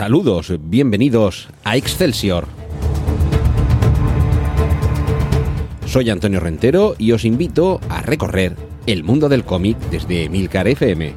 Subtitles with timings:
[0.00, 2.46] Saludos, bienvenidos a Excelsior.
[5.84, 11.14] Soy Antonio Rentero y os invito a recorrer el mundo del cómic desde Milcar FM.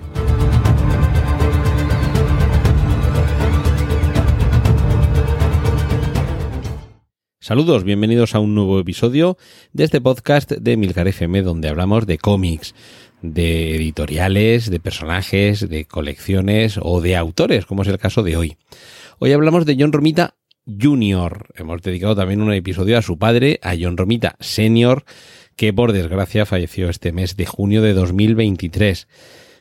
[7.40, 9.38] Saludos, bienvenidos a un nuevo episodio
[9.72, 12.76] de este podcast de Milcar FM donde hablamos de cómics,
[13.24, 18.58] de editoriales, de personajes, de colecciones o de autores, como es el caso de hoy.
[19.18, 20.36] Hoy hablamos de John Romita
[20.68, 21.48] Jr.
[21.56, 25.06] Hemos dedicado también un episodio a su padre, a John Romita Sr.,
[25.56, 29.08] que por desgracia falleció este mes de junio de 2023.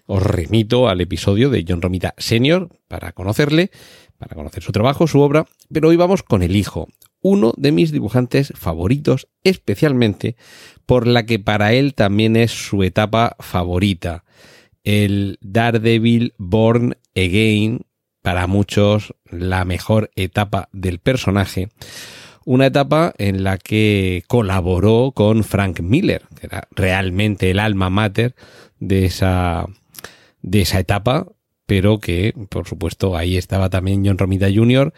[0.06, 2.68] Os remito al episodio de John Romita Sr.
[2.88, 3.70] para conocerle,
[4.18, 6.88] para conocer su trabajo, su obra, pero hoy vamos con el hijo,
[7.22, 10.36] uno de mis dibujantes favoritos, especialmente
[10.86, 14.24] por la que para él también es su etapa favorita,
[14.84, 17.82] el Daredevil Born Again,
[18.20, 21.68] para muchos la mejor etapa del personaje.
[22.44, 28.34] Una etapa en la que colaboró con Frank Miller, que era realmente el alma mater
[28.80, 29.66] de esa,
[30.40, 31.26] de esa etapa,
[31.66, 34.92] pero que, por supuesto, ahí estaba también John Romita Jr.,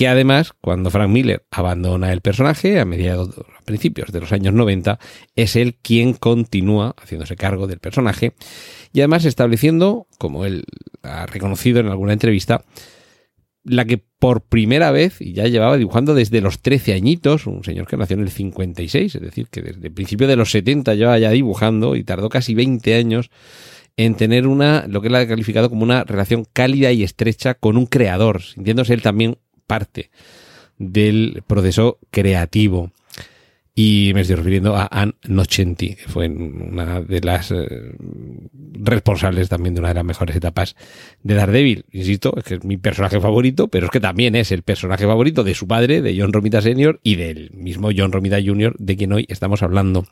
[0.00, 4.54] que además, cuando Frank Miller abandona el personaje a mediados, a principios de los años
[4.54, 4.98] 90,
[5.36, 8.32] es él quien continúa haciéndose cargo del personaje
[8.94, 10.64] y además estableciendo, como él
[11.02, 12.64] ha reconocido en alguna entrevista,
[13.62, 17.86] la que por primera vez, y ya llevaba dibujando desde los 13 añitos, un señor
[17.86, 21.18] que nació en el 56, es decir, que desde el principio de los 70 llevaba
[21.18, 23.30] ya dibujando y tardó casi 20 años
[23.98, 27.76] en tener una, lo que él ha calificado como una relación cálida y estrecha con
[27.76, 29.36] un creador, sintiéndose él también
[29.70, 30.10] parte
[30.78, 32.90] del proceso creativo.
[33.72, 37.66] Y me estoy refiriendo a Anne Nocenti, que fue una de las eh,
[38.52, 40.74] responsables también de una de las mejores etapas
[41.22, 41.84] de Daredevil.
[41.92, 45.44] Insisto, es que es mi personaje favorito, pero es que también es el personaje favorito
[45.44, 46.98] de su padre, de John Romita Sr.
[47.04, 50.04] y del mismo John Romita Jr., de quien hoy estamos hablando.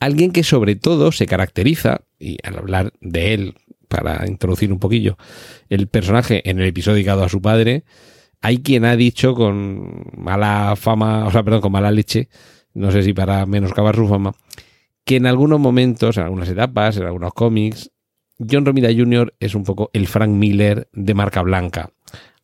[0.00, 3.54] Alguien que sobre todo se caracteriza, y al hablar de él,
[3.88, 5.18] para introducir un poquillo
[5.68, 7.84] el personaje en el episodio dedicado a su padre,
[8.40, 12.28] hay quien ha dicho con mala fama, o sea, perdón, con mala leche,
[12.74, 14.34] no sé si para menoscabar su fama,
[15.04, 17.90] que en algunos momentos, en algunas etapas, en algunos cómics,
[18.38, 19.34] John Romita Jr.
[19.40, 21.90] es un poco el Frank Miller de marca blanca.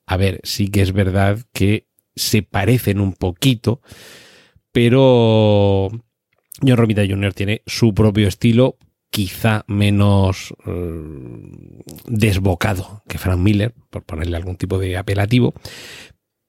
[0.07, 3.81] A ver, sí que es verdad que se parecen un poquito,
[4.73, 5.89] pero
[6.61, 7.33] John Romita Jr.
[7.33, 8.77] tiene su propio estilo,
[9.15, 11.03] quizá menos eh,
[12.09, 15.55] desbocado que Frank Miller, por ponerle algún tipo de apelativo,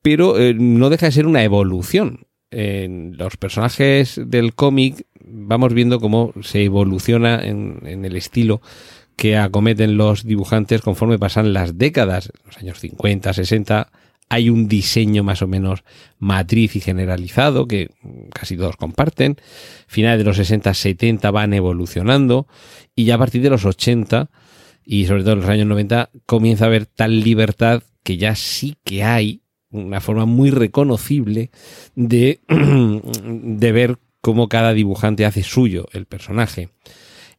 [0.02, 2.26] pero eh, no deja de ser una evolución.
[2.50, 8.62] En los personajes del cómic vamos viendo cómo se evoluciona en, en, el estilo
[9.16, 13.92] que acometen los dibujantes conforme pasan las décadas, los años 50, 60,
[14.36, 15.84] hay un diseño más o menos
[16.20, 17.90] matriz y generalizado que
[18.34, 19.38] casi todos comparten.
[19.88, 22.48] Finales de los 60, 70 van evolucionando
[22.96, 24.30] y ya a partir de los 80
[24.86, 28.76] y sobre todo en los años 90 comienza a haber tal libertad que ya sí
[28.84, 29.42] que hay
[29.72, 31.50] una forma muy reconocible
[31.96, 32.42] de,
[33.24, 36.70] de ver cómo cada dibujante hace suyo el personaje.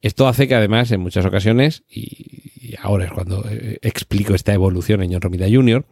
[0.03, 5.03] Esto hace que además en muchas ocasiones, y ahora es cuando eh, explico esta evolución
[5.03, 5.85] en John Romita Jr.,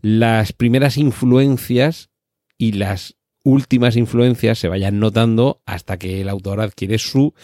[0.00, 2.10] las primeras influencias
[2.56, 7.34] y las últimas influencias se vayan notando hasta que el autor adquiere su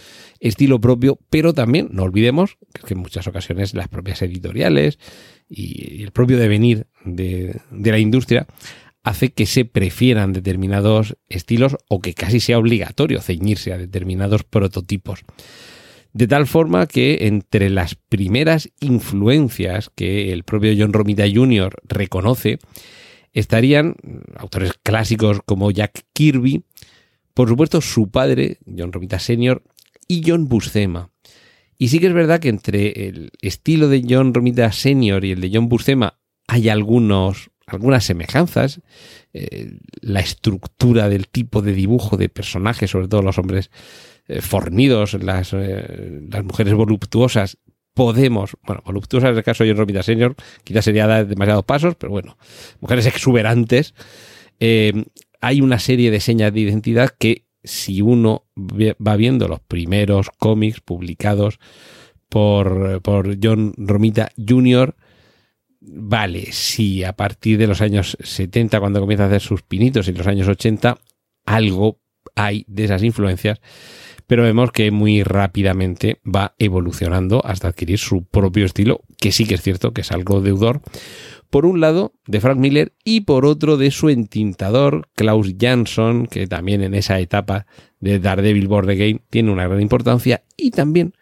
[0.41, 4.99] estilo propio, pero también no olvidemos que en muchas ocasiones las propias editoriales
[5.49, 8.47] y el propio devenir de, la industria
[9.03, 15.21] hace que se prefieran determinados estilos o que casi sea obligatorio ceñirse a determinados prototipos.
[16.15, 21.75] De tal forma que entre las primeras influencias que el propio John Romita Jr.
[21.89, 22.61] reconoce
[23.33, 23.97] estarían
[24.37, 26.63] autores clásicos como Jack Kirby,
[27.35, 29.61] por supuesto su padre, John Romita Sr.,
[30.07, 31.11] y John Buscema.
[31.79, 35.25] Y sí que es verdad que entre el estilo de John Romita Sr.
[35.25, 38.81] y el de John Buscema hay algunos, algunas semejanzas.
[39.33, 43.73] Eh, la estructura del tipo de dibujo de personajes, sobre todo los hombres
[44.27, 47.59] eh, fornidos, las, eh, las mujeres voluptuosas,
[47.95, 50.35] podemos, bueno, voluptuosas en el caso de John Romita Senior,
[50.65, 52.37] quizás sería dar demasiados pasos, pero bueno,
[52.81, 53.95] mujeres exuberantes,
[54.61, 55.05] eh,
[55.41, 60.81] hay una serie de señas de identidad que si uno va viendo los primeros cómics
[60.81, 61.59] publicados
[62.29, 64.95] por, por John Romita Jr.,
[65.81, 70.13] vale, si a partir de los años 70, cuando comienza a hacer sus pinitos, y
[70.13, 70.99] los años 80,
[71.47, 72.01] algo
[72.35, 73.61] hay de esas influencias,
[74.27, 79.55] pero vemos que muy rápidamente va evolucionando hasta adquirir su propio estilo, que sí que
[79.55, 80.81] es cierto que es algo deudor,
[81.51, 86.47] por un lado de Frank Miller y por otro de su entintador Klaus Jansson, que
[86.47, 87.67] también en esa etapa
[88.01, 91.15] de Daredevil Board Game tiene una gran importancia, y también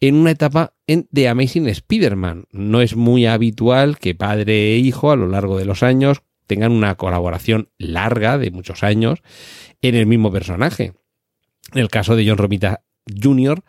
[0.00, 2.46] en una etapa en The Amazing Spider-Man.
[2.52, 6.72] No es muy habitual que padre e hijo a lo largo de los años tengan
[6.72, 9.22] una colaboración larga de muchos años
[9.82, 10.94] en el mismo personaje.
[11.72, 12.82] En el caso de John Romita
[13.22, 13.62] Jr.,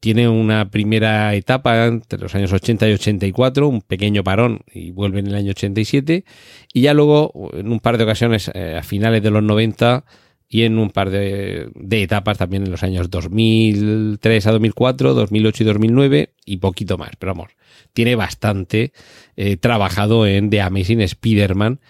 [0.00, 5.20] tiene una primera etapa entre los años 80 y 84, un pequeño parón y vuelve
[5.20, 6.24] en el año 87,
[6.72, 10.04] y ya luego, en un par de ocasiones eh, a finales de los 90
[10.48, 15.66] y en un par de, etapas también en los años 2003 a 2004, 2008 y
[15.66, 17.52] 2009 y poquito más, pero vamos,
[17.92, 18.92] tiene bastante
[19.36, 21.80] eh, trabajado en The Amazing Spider-Man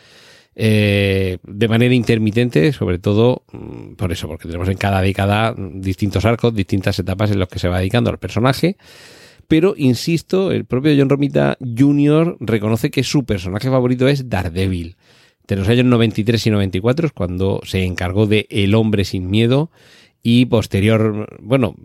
[0.60, 6.24] eh, de manera intermitente, sobre todo mm, por eso, porque tenemos en cada década distintos
[6.24, 8.76] arcos, distintas etapas en los que se va dedicando al personaje.
[9.46, 12.38] Pero, insisto, el propio John Romita Jr.
[12.40, 14.96] reconoce que su personaje favorito es Daredevil.
[15.46, 19.70] De los años 93 y 94 es cuando se encargó de El hombre sin miedo
[20.24, 21.76] y posterior, bueno,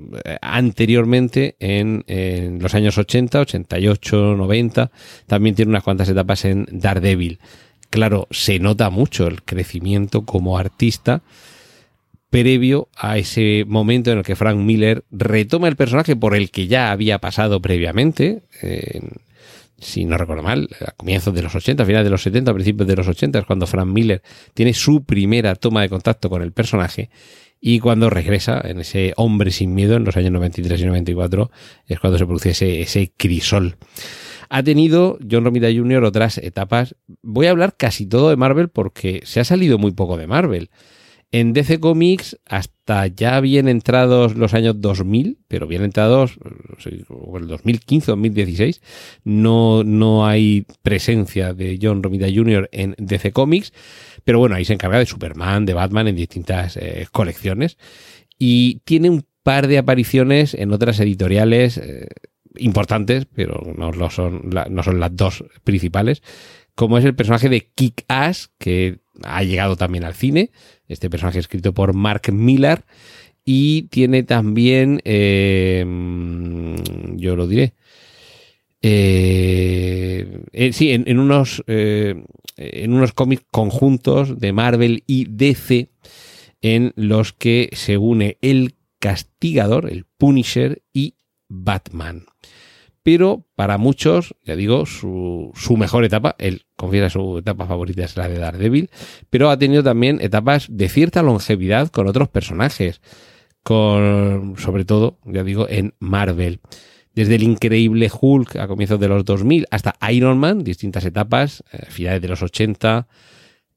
[0.41, 4.91] anteriormente en, en, los años 80, 88, 90,
[5.27, 7.39] también tiene unas cuantas etapas en Daredevil
[7.93, 11.21] claro, se nota mucho el crecimiento como artista
[12.31, 16.65] previo a ese momento en el que Frank Miller retoma el personaje por el que
[16.65, 18.41] ya había pasado previamente,
[19.77, 22.53] si no recuerdo mal, a comienzos de los 80, a finales de los 70, a
[22.55, 24.23] principios de los 80, es cuando Frank Miller
[24.55, 27.11] tiene su primera toma de contacto con el personaje
[27.61, 31.51] y cuando regresa en ese hombre sin miedo en los años 93 y 94
[31.85, 33.77] es cuando se produce ese crisol.
[34.55, 36.03] Ha tenido John Romita Jr.
[36.03, 36.95] otras etapas.
[37.23, 40.69] Voy a hablar casi todo de Marvel porque se ha salido muy poco de Marvel.
[41.31, 46.37] En DC Comics, hasta ya bien entrados los años 2000, pero bien entrados,
[46.85, 48.81] el 2015, 2016,
[49.23, 52.69] no, no hay presencia de John Romita Jr.
[52.71, 53.73] en DC Comics,
[54.23, 57.79] pero bueno, ahí se encarga de Superman, de Batman en distintas eh, colecciones
[58.37, 61.79] y tiene un par de apariciones en otras editoriales.
[61.79, 62.05] Eh,
[62.57, 66.21] importantes, pero no, lo son, no son las dos principales,
[66.75, 70.51] como es el personaje de Kick Ass, que ha llegado también al cine,
[70.87, 72.83] este personaje escrito por Mark Miller,
[73.45, 75.85] y tiene también, eh,
[77.15, 77.73] yo lo diré,
[78.81, 85.89] eh, eh, sí, en, unos, en unos cómics conjuntos de Marvel y DC,
[86.61, 91.15] en los que se une el castigador, el Punisher y
[91.53, 92.25] Batman
[93.03, 98.15] pero para muchos, ya digo, su, su, mejor etapa, él confiesa su etapa favorita es
[98.15, 98.89] la de Daredevil,
[99.29, 103.01] pero ha tenido también etapas de cierta longevidad con otros personajes,
[103.61, 106.61] con, sobre todo, ya digo, en Marvel.
[107.13, 111.85] Desde el increíble Hulk a comienzos de los 2000 hasta Iron Man, distintas etapas, eh,
[111.89, 113.07] finales de los 80,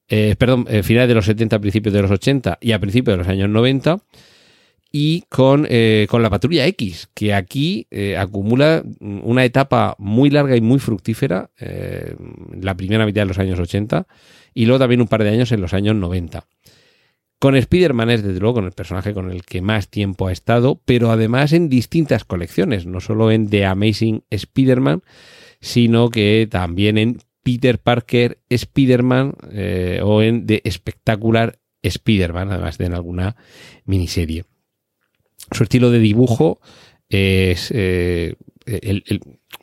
[0.09, 3.19] eh, perdón, eh, finales de los 70, principios de los 80 y a principios de
[3.19, 3.99] los años 90
[4.99, 10.57] y con, eh, con la patrulla X, que aquí eh, acumula una etapa muy larga
[10.57, 12.17] y muy fructífera, eh,
[12.59, 14.07] la primera mitad de los años 80,
[14.55, 16.47] y luego también un par de años en los años 90.
[17.39, 20.81] Con Spider-Man es desde luego con el personaje con el que más tiempo ha estado,
[20.87, 25.03] pero además en distintas colecciones, no solo en The Amazing Spider-Man,
[25.61, 29.35] sino que también en Peter Parker Spider-Man
[30.03, 33.37] o en The Spectacular Spider-Man, además de en alguna
[33.85, 34.47] miniserie.
[35.51, 36.61] Su estilo de dibujo
[37.09, 37.73] es...
[37.75, 38.35] Eh,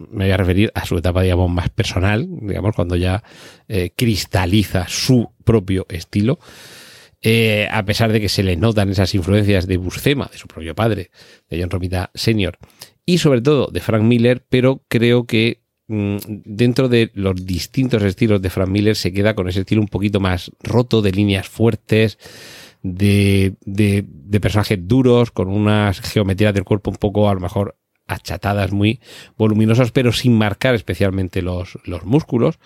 [0.09, 3.23] me voy a referir a su etapa, digamos, más personal, digamos, cuando ya
[3.67, 6.39] eh, cristaliza su propio estilo.
[7.21, 10.75] Eh, a pesar de que se le notan esas influencias de Buscema, de su propio
[10.75, 11.11] padre,
[11.49, 12.57] de John Romita Sr.,
[13.05, 18.41] y sobre todo de Frank Miller, pero creo que mm, dentro de los distintos estilos
[18.41, 22.17] de Frank Miller se queda con ese estilo un poquito más roto, de líneas fuertes,
[22.83, 28.71] de, de, personajes duros, con unas geometrías del cuerpo un poco a lo mejor achatadas,
[28.73, 28.99] muy
[29.37, 32.59] voluminosas, pero sin marcar especialmente los, los músculos.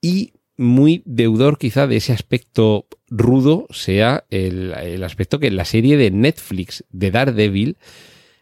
[0.00, 5.64] Y muy deudor quizá de ese aspecto rudo sea el, el, aspecto que en la
[5.64, 7.76] serie de Netflix de Daredevil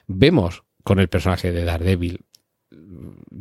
[0.06, 2.20] vemos con el personaje de Daredevil.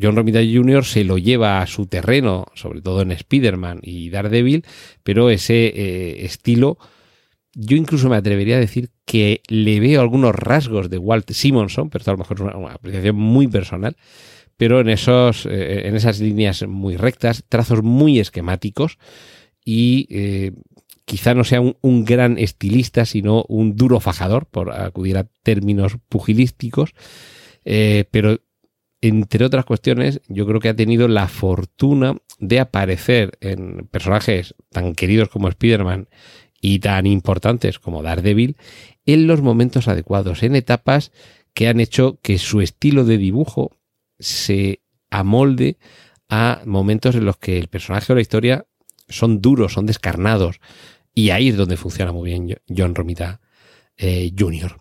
[0.02, 0.84] John Romita Jr.
[0.84, 4.66] se lo lleva a su terreno, sobre todo en Spider-Man y Daredevil,
[5.04, 6.78] pero ese eh, estilo
[7.56, 12.02] yo incluso me atrevería a decir que le veo algunos rasgos de Walt Simonson, pero
[12.02, 13.96] esto a lo mejor es una, apreciación muy personal,
[14.58, 18.98] pero en, esos, eh, en esas líneas muy rectas, trazos muy esquemáticos
[19.64, 20.52] y eh,
[21.06, 26.94] quizá no sea un, gran estilista, sino un duro fajador, por acudir a términos pugilísticos,
[27.64, 28.42] eh, pero
[29.02, 34.96] entre otras cuestiones, yo creo que ha tenido la fortuna de aparecer en personajes tan
[34.96, 36.10] queridos como Spider-Man
[36.66, 38.58] y tan importantes como Daredevil
[39.06, 41.12] en los momentos adecuados, en etapas
[41.54, 43.78] que han hecho que su estilo de dibujo
[44.18, 44.82] se
[45.12, 45.78] amolde
[46.28, 48.66] a momentos en los que el personaje o la historia
[49.08, 50.60] son duros, son descarnados.
[51.14, 53.42] Y ahí es donde funciona muy bien John Romita
[53.96, 54.76] eh, Jr.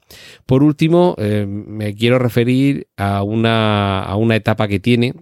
[0.47, 5.13] Por último, eh, me quiero referir a una, a una etapa que tiene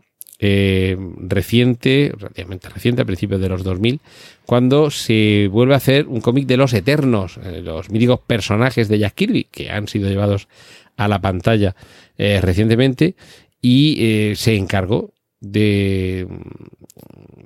[0.44, 4.00] eh, reciente, relativamente reciente, a principios de los 2000,
[4.44, 9.14] cuando se vuelve a hacer un cómic de los Eternos, los míticos personajes de Jack
[9.14, 10.48] Kirby, que han sido llevados
[10.96, 11.76] a la pantalla
[12.18, 13.14] recientemente,
[13.60, 16.26] y se encargó de,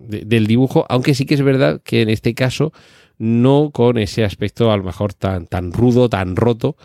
[0.09, 2.73] del dibujo, aunque sí que es verdad que en este caso
[3.19, 6.77] no con ese aspecto a lo mejor tan, tan rudo, tan roto,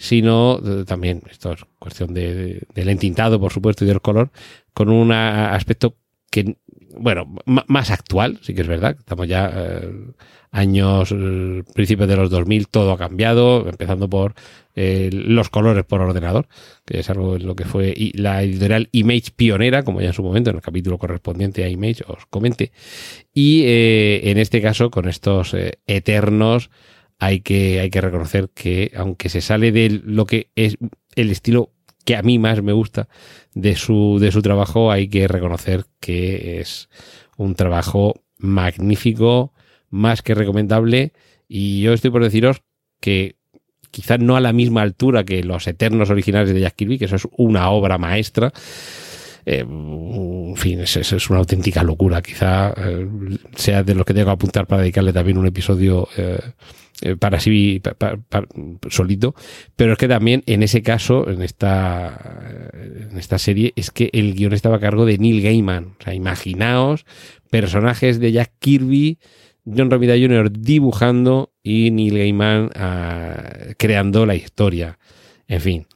[0.00, 4.30] sino eh, también, esto es cuestión de, del entintado, por supuesto, y del color,
[4.72, 5.94] con un aspecto
[6.30, 6.56] que,
[6.98, 9.90] bueno, más actual, sí que es verdad, estamos ya eh,
[10.52, 14.34] años, eh, principios de los 2000, todo ha cambiado, empezando por
[14.74, 16.48] los colores por ordenador,
[16.86, 20.22] que es algo en lo que fue la editorial Image pionera, como ya en su
[20.22, 22.72] momento, en el capítulo correspondiente a Image os comenté.
[23.34, 25.54] Y en este caso, con estos
[25.86, 26.70] eternos,
[27.20, 30.78] hay que, hay que reconocer que, aunque se sale de lo que es
[31.14, 31.70] el estilo
[32.04, 33.08] que a mí más me gusta
[33.54, 36.88] de su, de su trabajo, hay que reconocer que es
[37.36, 39.52] un trabajo magnífico,
[39.90, 41.12] más que recomendable
[41.46, 42.62] y yo estoy por deciros
[43.00, 43.36] que
[43.90, 47.16] quizás no a la misma altura que los eternos originales de Jack Kirby, que eso
[47.16, 48.52] es una obra maestra.
[49.52, 52.22] Eh, en fin, es, una auténtica locura.
[52.22, 53.08] Quizá eh,
[53.56, 57.82] sea de los que tengo que apuntar para dedicarle también un episodio eh, para sí
[58.88, 59.34] solito.
[59.74, 62.70] Pero es que también en ese caso, en esta,
[63.10, 65.96] en esta serie, es que el guion estaba a cargo de Neil Gaiman.
[65.98, 67.04] O sea, imaginaos
[67.50, 69.18] personajes de Jack Kirby
[69.66, 70.52] John Romita Jr.
[70.52, 74.98] dibujando y Neil Gaiman ah, creando la historia.
[75.48, 75.86] En fin,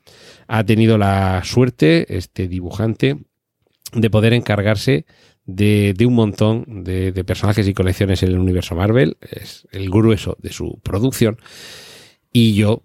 [0.49, 3.19] ha tenido la suerte, este dibujante,
[3.95, 5.07] de poder encargarse
[5.47, 9.17] de, un montón de, personajes y colecciones en el universo Marvel.
[9.21, 11.39] Es el grueso de su producción.
[12.33, 12.83] Y yo,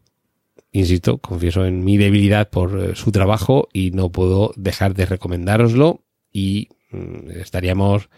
[0.71, 6.03] insisto, confieso en mi debilidad por eh, su trabajo y no puedo dejar de recomendároslo.
[6.31, 8.09] Y mm, estaríamos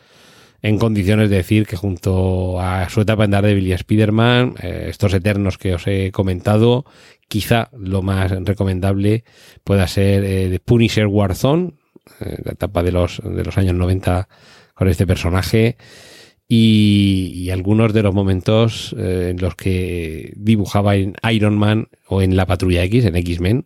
[0.62, 5.14] en condiciones de decir que junto a su etapa en Daredevil y Spider-Man, eh, estos
[5.14, 6.86] eternos que os he comentado,
[7.28, 9.24] quizá lo más recomendable
[9.64, 11.74] pueda ser eh, The Punisher Warzone,
[12.20, 14.28] eh, la etapa de los, de los años 90
[14.74, 15.78] con este personaje,
[16.48, 22.46] y, algunos de los momentos en los que dibujaba en Iron Man o en la
[22.46, 23.66] Patrulla X, en X-Men,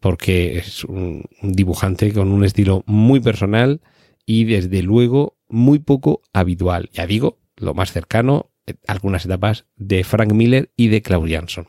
[0.00, 3.82] porque es un dibujante con un estilo muy personal
[4.24, 6.90] y desde luego muy poco habitual.
[6.92, 11.66] Ya digo, lo más cercano, eh, algunas etapas de Frank Miller y de Claude Jansson.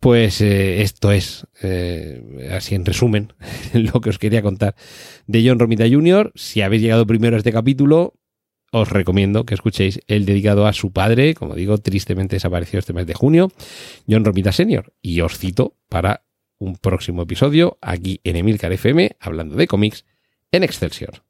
[0.00, 3.34] Pues eh, esto es, eh, así en resumen,
[3.74, 4.74] lo que os quería contar
[5.26, 6.32] de John Romita Jr.
[6.34, 8.14] Si habéis llegado primero a este capítulo,
[8.72, 13.06] os recomiendo que escuchéis el dedicado a su padre, como digo, tristemente desapareció este mes
[13.06, 13.52] de junio,
[14.08, 14.90] John Romita Sr.
[15.02, 16.24] Y os cito para
[16.58, 20.06] un próximo episodio aquí en Emilcar FM, hablando de cómics
[20.50, 21.29] en Excelsior.